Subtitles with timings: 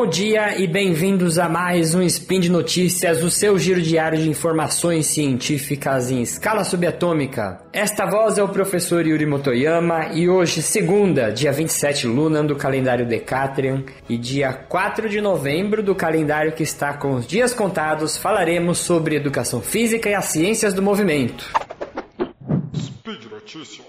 [0.00, 4.30] Bom dia e bem-vindos a mais um Spin de Notícias, o seu giro diário de
[4.30, 7.60] informações científicas em escala subatômica.
[7.70, 13.06] Esta voz é o professor Yuri Motoyama e hoje, segunda, dia 27 Luna do calendário
[13.06, 18.78] Decatrian e dia 4 de novembro do calendário que está com os dias contados, falaremos
[18.78, 21.44] sobre educação física e as ciências do movimento.
[22.74, 23.84] Speed Notícias.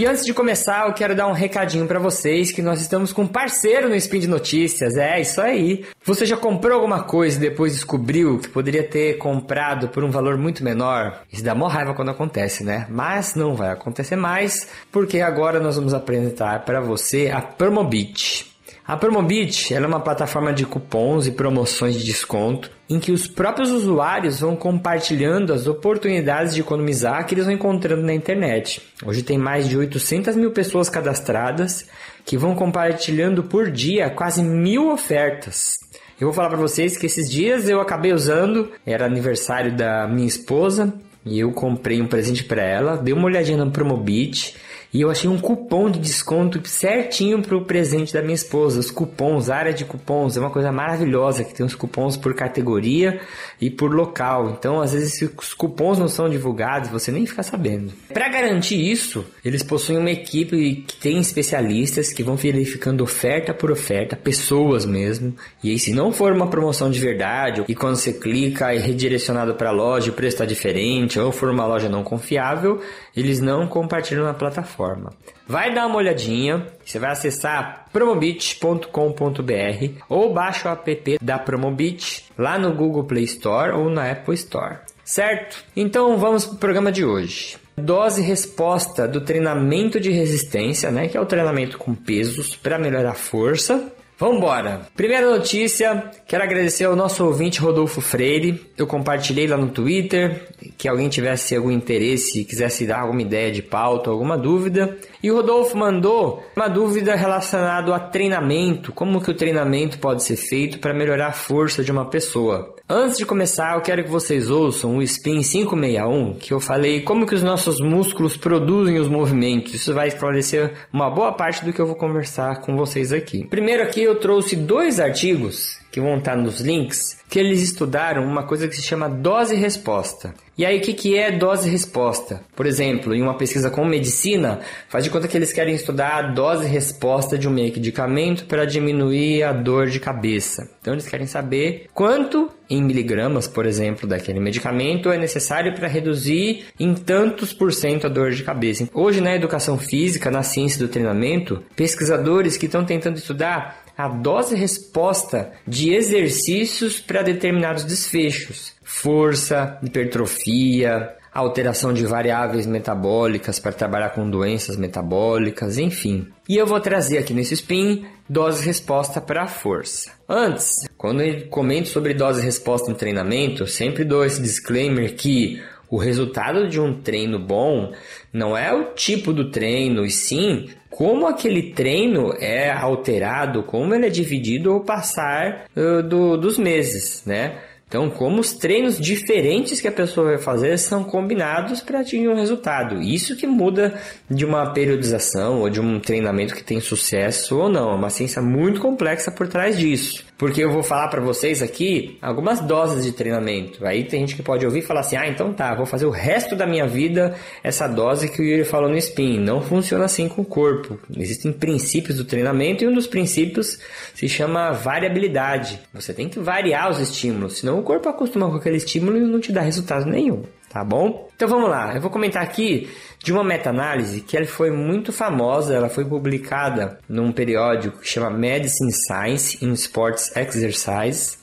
[0.00, 3.24] E antes de começar, eu quero dar um recadinho para vocês que nós estamos com
[3.24, 4.96] um parceiro no Spin de Notícias.
[4.96, 5.84] É, isso aí.
[6.06, 10.38] Você já comprou alguma coisa e depois descobriu que poderia ter comprado por um valor
[10.38, 11.20] muito menor?
[11.30, 12.86] Isso dá mó raiva quando acontece, né?
[12.88, 18.49] Mas não vai acontecer mais, porque agora nós vamos apresentar para você a Promobit.
[18.90, 23.70] A Promobit é uma plataforma de cupons e promoções de desconto em que os próprios
[23.70, 28.82] usuários vão compartilhando as oportunidades de economizar que eles vão encontrando na internet.
[29.06, 31.86] Hoje tem mais de 800 mil pessoas cadastradas
[32.24, 35.78] que vão compartilhando por dia quase mil ofertas.
[36.20, 40.26] Eu vou falar para vocês que esses dias eu acabei usando, era aniversário da minha
[40.26, 40.92] esposa
[41.24, 44.56] e eu comprei um presente para ela, dei uma olhadinha no Promobit
[44.92, 48.80] e eu achei um cupom de desconto certinho para o presente da minha esposa.
[48.80, 53.20] Os cupons, área de cupons, é uma coisa maravilhosa que tem os cupons por categoria
[53.60, 54.50] e por local.
[54.50, 57.92] Então, às vezes, se os cupons não são divulgados, você nem fica sabendo.
[58.12, 63.70] Para garantir isso, eles possuem uma equipe que tem especialistas que vão verificando oferta por
[63.70, 65.34] oferta, pessoas mesmo.
[65.62, 69.54] E aí, se não for uma promoção de verdade, e quando você clica é redirecionado
[69.54, 72.80] para a loja, o preço está diferente, ou for uma loja não confiável,
[73.16, 75.12] eles não compartilham na plataforma plataforma.
[75.46, 82.58] Vai dar uma olhadinha, você vai acessar promobit.com.br ou baixa o app da Promobit lá
[82.58, 84.78] no Google Play Store ou na Apple Store.
[85.04, 85.64] Certo?
[85.76, 87.58] Então vamos para o programa de hoje.
[87.76, 93.12] Dose resposta do treinamento de resistência, né, que é o treinamento com pesos para melhorar
[93.12, 94.82] a força Vambora!
[94.94, 98.66] Primeira notícia, quero agradecer ao nosso ouvinte Rodolfo Freire.
[98.76, 103.62] Eu compartilhei lá no Twitter, que alguém tivesse algum interesse, quisesse dar alguma ideia de
[103.62, 104.94] pauta, alguma dúvida.
[105.22, 110.36] E o Rodolfo mandou uma dúvida relacionada a treinamento, como que o treinamento pode ser
[110.36, 112.76] feito para melhorar a força de uma pessoa.
[112.92, 117.24] Antes de começar, eu quero que vocês ouçam o Spin 561, que eu falei como
[117.24, 119.72] que os nossos músculos produzem os movimentos.
[119.74, 123.46] Isso vai esclarecer uma boa parte do que eu vou conversar com vocês aqui.
[123.46, 128.42] Primeiro aqui eu trouxe dois artigos que vão estar nos links, que eles estudaram uma
[128.42, 130.34] coisa que se chama dose-resposta.
[130.58, 132.42] E aí, o que, que é dose-resposta?
[132.54, 136.22] Por exemplo, em uma pesquisa com medicina, faz de conta que eles querem estudar a
[136.22, 140.68] dose-resposta de um medicamento para diminuir a dor de cabeça.
[140.80, 146.66] Então, eles querem saber quanto em miligramas, por exemplo, daquele medicamento é necessário para reduzir
[146.78, 148.88] em tantos por cento a dor de cabeça.
[148.94, 154.54] Hoje, na educação física, na ciência do treinamento, pesquisadores que estão tentando estudar a dose
[154.54, 164.28] resposta de exercícios para determinados desfechos, força, hipertrofia, alteração de variáveis metabólicas para trabalhar com
[164.28, 166.26] doenças metabólicas, enfim.
[166.48, 170.10] E eu vou trazer aqui nesse spin dose resposta para força.
[170.28, 175.98] Antes, quando eu comento sobre dose resposta no treinamento, sempre dou esse disclaimer que o
[175.98, 177.92] resultado de um treino bom
[178.32, 184.06] não é o tipo do treino, e sim como aquele treino é alterado, como ele
[184.06, 187.58] é dividido ao passar uh, do, dos meses, né?
[187.90, 192.36] Então, como os treinos diferentes que a pessoa vai fazer são combinados para atingir um
[192.36, 193.02] resultado.
[193.02, 197.90] Isso que muda de uma periodização ou de um treinamento que tem sucesso ou não.
[197.90, 200.24] É uma ciência muito complexa por trás disso.
[200.40, 203.84] Porque eu vou falar para vocês aqui algumas doses de treinamento.
[203.84, 206.10] Aí tem gente que pode ouvir e falar assim: ah, então tá, vou fazer o
[206.10, 209.38] resto da minha vida essa dose que o Yuri falou no spin.
[209.38, 210.98] Não funciona assim com o corpo.
[211.14, 213.78] Existem princípios do treinamento e um dos princípios
[214.14, 215.78] se chama variabilidade.
[215.92, 219.40] Você tem que variar os estímulos, senão o corpo acostuma com aquele estímulo e não
[219.40, 221.28] te dá resultado nenhum tá bom?
[221.34, 222.88] Então vamos lá, eu vou comentar aqui
[223.18, 228.30] de uma meta-análise que ela foi muito famosa, ela foi publicada num periódico que chama
[228.30, 231.39] Medicine Science in Sports Exercise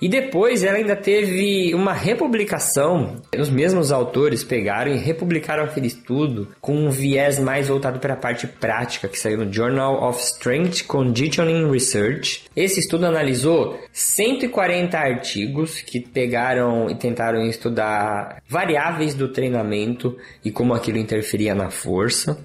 [0.00, 3.16] e depois ela ainda teve uma republicação.
[3.38, 8.16] Os mesmos autores pegaram e republicaram aquele estudo com um viés mais voltado para a
[8.16, 12.44] parte prática, que saiu no Journal of Strength Conditioning Research.
[12.54, 20.74] Esse estudo analisou 140 artigos que pegaram e tentaram estudar variáveis do treinamento e como
[20.74, 22.38] aquilo interferia na força.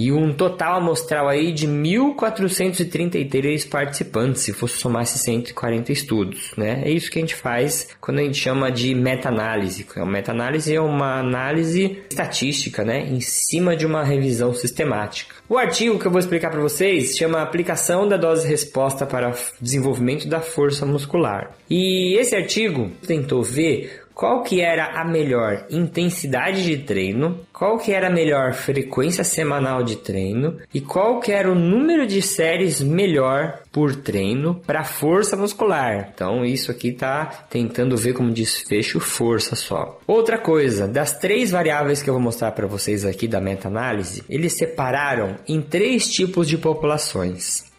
[0.00, 6.80] E um total amostral aí de 1.433 participantes, se fosse somar esses 140 estudos, né?
[6.86, 9.86] É isso que a gente faz quando a gente chama de meta-análise.
[9.96, 15.34] A meta-análise é uma análise estatística, né, em cima de uma revisão sistemática.
[15.46, 20.40] O artigo que eu vou explicar para vocês chama Aplicação da dose-resposta para desenvolvimento da
[20.40, 21.50] força muscular.
[21.68, 27.90] E esse artigo tentou ver qual que era a melhor intensidade de treino, qual que
[27.90, 32.82] era a melhor frequência semanal de treino e qual que era o número de séries
[32.82, 36.10] melhor por treino para força muscular.
[36.14, 39.98] Então isso aqui tá tentando ver como desfecho força só.
[40.06, 44.52] Outra coisa, das três variáveis que eu vou mostrar para vocês aqui da meta-análise, eles
[44.52, 47.69] separaram em três tipos de populações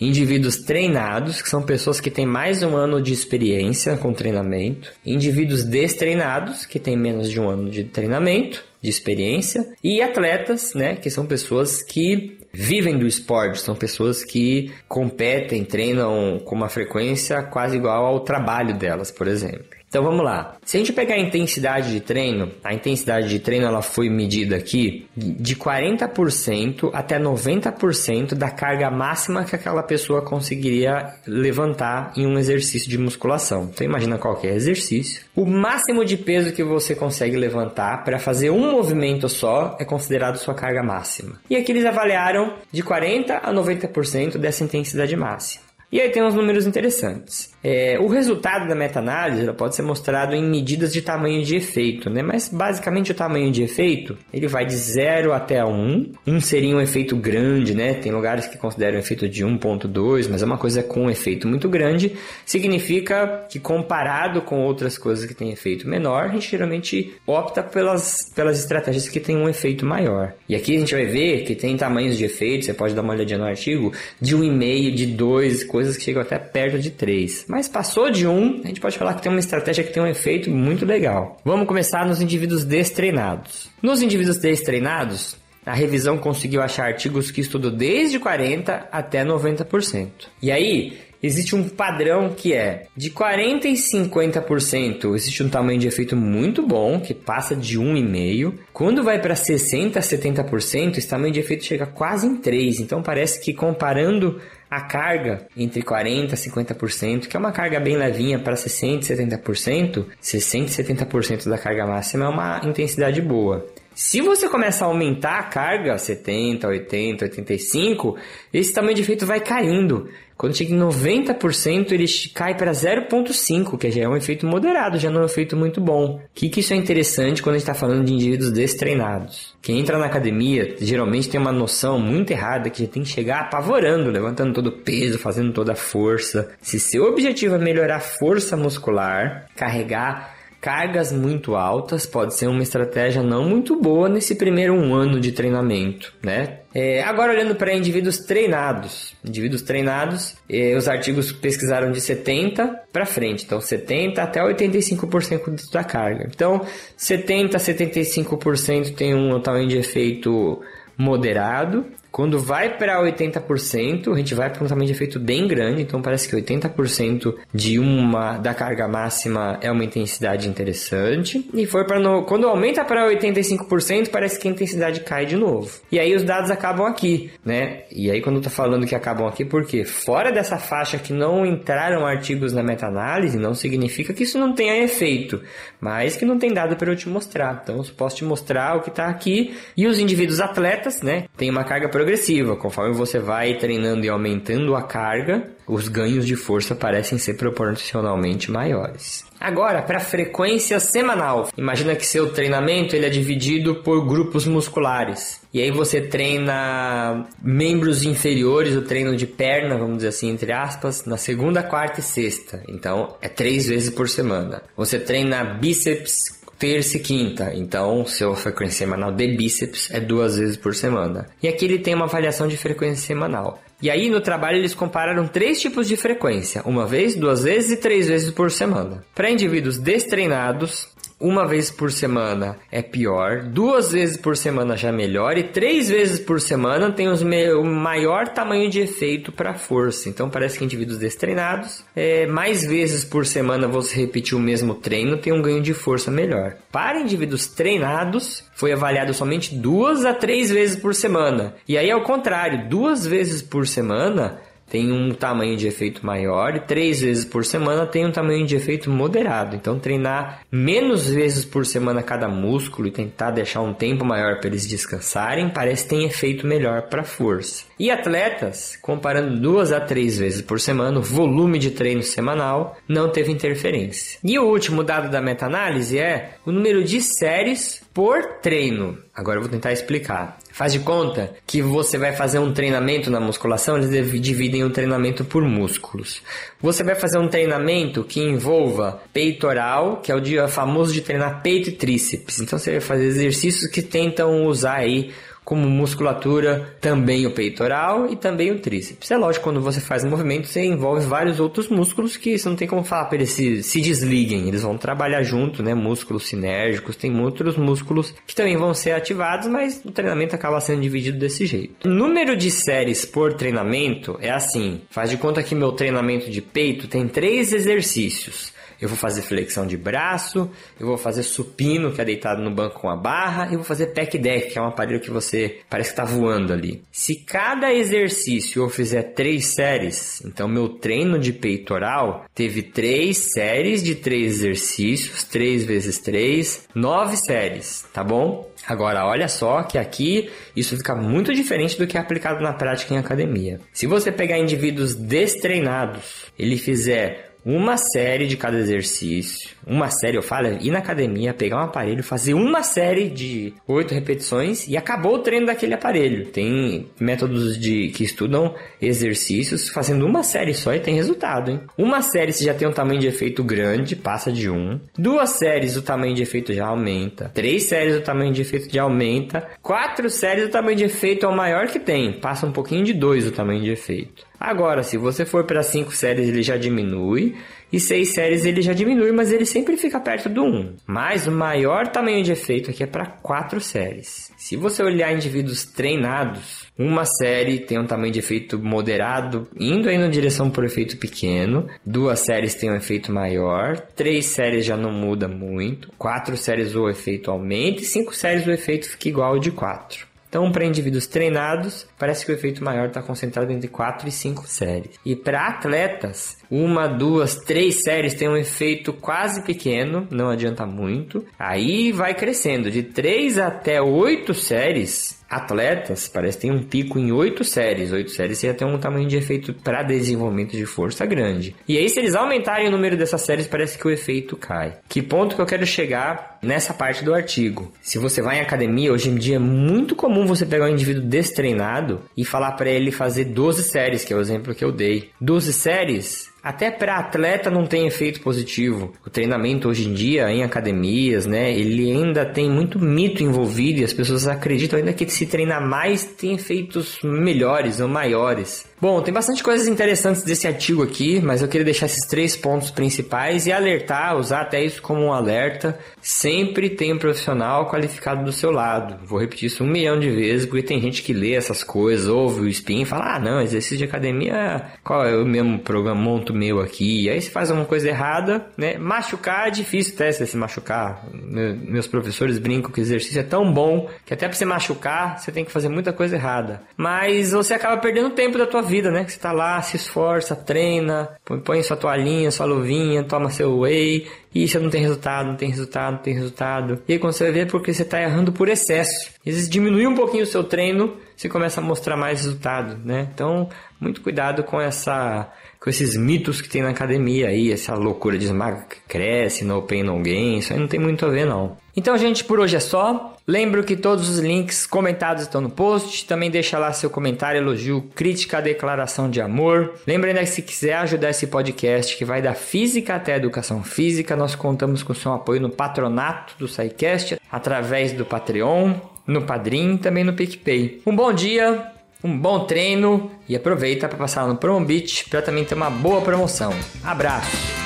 [0.00, 4.92] indivíduos treinados, que são pessoas que têm mais de um ano de experiência com treinamento,
[5.04, 10.96] indivíduos destreinados, que têm menos de um ano de treinamento, de experiência, e atletas, né,
[10.96, 17.42] que são pessoas que vivem do esporte, são pessoas que competem, treinam com uma frequência
[17.42, 19.79] quase igual ao trabalho delas, por exemplo.
[19.90, 20.54] Então vamos lá.
[20.64, 24.54] Se a gente pegar a intensidade de treino, a intensidade de treino ela foi medida
[24.54, 32.38] aqui de 40% até 90% da carga máxima que aquela pessoa conseguiria levantar em um
[32.38, 33.68] exercício de musculação.
[33.74, 35.24] Então imagina qualquer exercício.
[35.34, 40.36] O máximo de peso que você consegue levantar para fazer um movimento só é considerado
[40.36, 41.40] sua carga máxima.
[41.50, 45.69] E aqui eles avaliaram de 40 a 90% dessa intensidade máxima.
[45.92, 47.50] E aí tem uns números interessantes.
[47.62, 52.22] É, o resultado da meta-análise pode ser mostrado em medidas de tamanho de efeito, né?
[52.22, 56.12] mas basicamente o tamanho de efeito ele vai de 0 até 1.
[56.26, 57.94] 1 seria um efeito grande, né?
[57.94, 61.48] tem lugares que consideram um efeito de 1.2, mas é uma coisa com um efeito
[61.48, 62.16] muito grande.
[62.46, 68.32] Significa que comparado com outras coisas que têm efeito menor, a gente geralmente opta pelas,
[68.34, 70.34] pelas estratégias que têm um efeito maior.
[70.48, 73.12] E aqui a gente vai ver que tem tamanhos de efeito, você pode dar uma
[73.12, 77.46] olhadinha no artigo, de 1,5, de 2, coisas que chegam até perto de 3.
[77.48, 80.06] Mas passou de 1, a gente pode falar que tem uma estratégia que tem um
[80.06, 81.36] efeito muito legal.
[81.44, 83.70] Vamos começar nos indivíduos destreinados.
[83.82, 90.08] Nos indivíduos destreinados, a revisão conseguiu achar artigos que estudam desde 40 até 90%.
[90.42, 95.86] E aí, existe um padrão que é de 40 e 50% existe um tamanho de
[95.86, 98.54] efeito muito bom, que passa de 1,5.
[98.72, 102.80] Quando vai para 60 a 70%, esse tamanho de efeito chega quase em 3.
[102.80, 107.96] Então parece que comparando a carga entre 40% e 50%, que é uma carga bem
[107.96, 113.66] levinha para 60% e 70%, 60% e 70% da carga máxima é uma intensidade boa.
[113.92, 118.16] Se você começa a aumentar a carga, 70, 80, 85,
[118.52, 120.08] esse tamanho de efeito vai caindo.
[120.40, 125.10] Quando chega em 90%, ele cai para 0,5, que já é um efeito moderado, já
[125.10, 126.14] não é um efeito muito bom.
[126.14, 129.54] O que, que isso é interessante quando a gente está falando de indivíduos destreinados?
[129.60, 133.40] Quem entra na academia geralmente tem uma noção muito errada que já tem que chegar
[133.40, 136.48] apavorando, levantando todo o peso, fazendo toda a força.
[136.62, 142.62] Se seu objetivo é melhorar a força muscular, carregar cargas muito altas pode ser uma
[142.62, 146.58] estratégia não muito boa nesse primeiro um ano de treinamento, né?
[146.74, 153.06] É, agora olhando para indivíduos treinados, indivíduos treinados, é, os artigos pesquisaram de 70 para
[153.06, 156.28] frente, então 70 até 85% da carga.
[156.32, 156.64] Então
[156.96, 160.60] 70 a 75% tem um tamanho de efeito
[160.96, 165.82] moderado quando vai para 80%, a gente vai para um tamanho de efeito bem grande,
[165.82, 171.48] então parece que 80% de uma da carga máxima é uma intensidade interessante.
[171.54, 172.24] E foi para no...
[172.24, 175.70] quando aumenta para 85%, parece que a intensidade cai de novo.
[175.90, 177.84] E aí os dados acabam aqui, né?
[177.90, 181.46] E aí quando eu tô falando que acabam aqui, porque fora dessa faixa que não
[181.46, 185.40] entraram artigos na meta-análise, não significa que isso não tenha efeito,
[185.80, 187.60] mas que não tem dado para eu te mostrar.
[187.62, 191.26] Então eu posso te mostrar o que está aqui e os indivíduos atletas, né?
[191.36, 192.56] Tem uma carga progressiva.
[192.56, 198.50] Conforme você vai treinando e aumentando a carga, os ganhos de força parecem ser proporcionalmente
[198.50, 199.24] maiores.
[199.38, 201.48] Agora, para frequência semanal.
[201.56, 205.40] Imagina que seu treinamento ele é dividido por grupos musculares.
[205.52, 211.04] E aí você treina membros inferiores, o treino de perna, vamos dizer assim, entre aspas,
[211.06, 212.62] na segunda, quarta e sexta.
[212.68, 214.62] Então, é três vezes por semana.
[214.76, 217.52] Você treina bíceps, terça e quinta.
[217.54, 221.26] Então, seu frequência semanal de bíceps é duas vezes por semana.
[221.42, 223.58] E aqui ele tem uma avaliação de frequência semanal.
[223.82, 227.76] E aí no trabalho eles compararam três tipos de frequência: uma vez, duas vezes e
[227.78, 229.02] três vezes por semana.
[229.14, 230.86] Para indivíduos destreinados,
[231.20, 236.18] uma vez por semana é pior, duas vezes por semana já melhor e três vezes
[236.18, 240.08] por semana tem o maior tamanho de efeito para força.
[240.08, 245.18] Então parece que indivíduos destreinados, é, mais vezes por semana você repetir o mesmo treino
[245.18, 246.56] tem um ganho de força melhor.
[246.72, 251.54] Para indivíduos treinados, foi avaliado somente duas a três vezes por semana.
[251.68, 256.60] E aí ao contrário, duas vezes por semana tem um tamanho de efeito maior e
[256.60, 259.56] três vezes por semana tem um tamanho de efeito moderado.
[259.56, 264.46] Então, treinar menos vezes por semana cada músculo e tentar deixar um tempo maior para
[264.46, 267.64] eles descansarem parece que tem efeito melhor para força.
[267.78, 273.10] E atletas, comparando duas a três vezes por semana, o volume de treino semanal não
[273.10, 274.18] teve interferência.
[274.22, 278.98] E o último dado da meta-análise é o número de séries por treino.
[279.14, 280.38] Agora eu vou tentar explicar.
[280.60, 285.24] Faz de conta que você vai fazer um treinamento na musculação, eles dividem o treinamento
[285.24, 286.20] por músculos.
[286.60, 291.70] Você vai fazer um treinamento que envolva peitoral, que é o famoso de treinar peito
[291.70, 292.40] e tríceps.
[292.40, 295.14] Então você vai fazer exercícios que tentam usar aí
[295.50, 299.10] como musculatura, também o peitoral e também o tríceps.
[299.10, 302.54] É lógico, quando você faz um movimento, você envolve vários outros músculos que você não
[302.54, 305.74] tem como falar para eles se, se desliguem, eles vão trabalhar junto, né?
[305.74, 310.82] Músculos sinérgicos, tem outros músculos que também vão ser ativados, mas o treinamento acaba sendo
[310.82, 311.88] dividido desse jeito.
[311.88, 316.86] Número de séries por treinamento é assim: faz de conta que meu treinamento de peito
[316.86, 322.04] tem três exercícios eu vou fazer flexão de braço, eu vou fazer supino, que é
[322.04, 325.00] deitado no banco com a barra, e vou fazer pec deck, que é um aparelho
[325.00, 326.82] que você parece que está voando ali.
[326.90, 333.82] Se cada exercício eu fizer três séries, então meu treino de peitoral teve três séries
[333.82, 338.50] de três exercícios, três vezes três, nove séries, tá bom?
[338.66, 342.94] Agora, olha só que aqui isso fica muito diferente do que é aplicado na prática
[342.94, 343.60] em academia.
[343.72, 349.50] Se você pegar indivíduos destreinados, ele fizer uma série de cada exercício.
[349.66, 353.94] Uma série, eu falo, ir na academia, pegar um aparelho, fazer uma série de oito
[353.94, 356.26] repetições e acabou o treino daquele aparelho.
[356.26, 361.60] Tem métodos de que estudam exercícios fazendo uma série só e tem resultado, hein?
[361.76, 364.80] Uma série se já tem um tamanho de efeito grande, passa de um.
[364.98, 367.30] Duas séries o tamanho de efeito já aumenta.
[367.32, 369.48] Três séries o tamanho de efeito já aumenta.
[369.62, 372.92] Quatro séries o tamanho de efeito é o maior que tem, passa um pouquinho de
[372.92, 374.29] dois o tamanho de efeito.
[374.40, 377.36] Agora, se você for para 5 séries, ele já diminui.
[377.70, 380.76] E 6 séries ele já diminui, mas ele sempre fica perto do 1.
[380.86, 384.32] Mas o maior tamanho de efeito aqui é para 4 séries.
[384.36, 389.98] Se você olhar indivíduos treinados, uma série tem um tamanho de efeito moderado, indo aí
[389.98, 391.68] na direção por efeito pequeno.
[391.86, 393.78] Duas séries têm um efeito maior.
[393.94, 395.92] Três séries já não muda muito.
[395.96, 397.82] Quatro séries o efeito aumenta.
[397.82, 400.09] E cinco séries o efeito fica igual ao de quatro.
[400.30, 404.46] Então, para indivíduos treinados, parece que o efeito maior está concentrado entre 4 e 5
[404.46, 404.92] séries.
[405.04, 411.26] E para atletas, uma, duas, três séries tem um efeito quase pequeno, não adianta muito.
[411.36, 417.12] Aí vai crescendo, de 3 até 8 séries, atletas, parece que tem um pico em
[417.12, 417.92] oito séries.
[417.92, 421.54] Oito séries ia ter um tamanho de efeito para desenvolvimento de força grande.
[421.68, 424.78] E aí, se eles aumentarem o número dessas séries, parece que o efeito cai.
[424.88, 427.72] Que ponto que eu quero chegar nessa parte do artigo?
[427.80, 431.02] Se você vai em academia, hoje em dia é muito comum você pegar um indivíduo
[431.02, 435.10] destreinado e falar para ele fazer 12 séries, que é o exemplo que eu dei.
[435.20, 438.92] 12 séries até para atleta não tem efeito positivo.
[439.04, 443.84] O treinamento hoje em dia em academias, né, ele ainda tem muito mito envolvido e
[443.84, 448.69] as pessoas acreditam ainda que se treinar mais tem efeitos melhores ou maiores.
[448.80, 452.70] Bom, tem bastante coisas interessantes desse artigo aqui, mas eu queria deixar esses três pontos
[452.70, 455.78] principais e alertar, usar até isso como um alerta.
[456.00, 458.98] Sempre tem um profissional qualificado do seu lado.
[459.04, 462.40] Vou repetir isso um milhão de vezes, porque tem gente que lê essas coisas, ouve
[462.40, 466.32] o spin e fala: ah, não, exercício de academia, qual é o mesmo programa, monto
[466.32, 467.02] meu aqui?
[467.02, 468.78] E aí se faz alguma coisa errada, né?
[468.78, 471.04] Machucar é difícil até se machucar.
[471.12, 475.44] Meus professores brincam que exercício é tão bom que até para você machucar, você tem
[475.44, 476.62] que fazer muita coisa errada.
[476.78, 479.04] Mas você acaba perdendo tempo da tua vida, né?
[479.04, 481.10] Que você tá lá, se esforça, treina,
[481.44, 485.50] põe, sua toalhinha, sua luvinha, toma seu whey, e você não tem resultado, não tem
[485.50, 486.82] resultado, não tem resultado.
[486.86, 489.10] E aí quando você ver é porque você tá errando por excesso.
[489.18, 493.08] Às vezes diminui um pouquinho o seu treino, você começa a mostrar mais resultado, né?
[493.12, 493.48] Então,
[493.80, 498.24] muito cuidado com essa com esses mitos que tem na academia aí, essa loucura de
[498.24, 501.58] esmaga que cresce, no pain no gain, isso aí não tem muito a ver não.
[501.76, 503.14] Então, gente, por hoje é só.
[503.30, 506.04] Lembro que todos os links comentados estão no post.
[506.04, 509.74] Também deixa lá seu comentário, elogio, crítica, declaração de amor.
[509.86, 513.62] Lembra ainda que se quiser ajudar esse podcast, que vai da física até a educação
[513.62, 518.74] física, nós contamos com seu apoio no patronato do SciCast, através do Patreon,
[519.06, 520.82] no Padrim e também no PicPay.
[520.84, 521.70] Um bom dia,
[522.02, 526.00] um bom treino e aproveita para passar no Promo Beach para também ter uma boa
[526.00, 526.52] promoção.
[526.82, 527.59] Abraço!